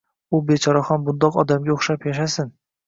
[0.37, 2.55] U bechora ham bundoq odamga o`xshab yashasin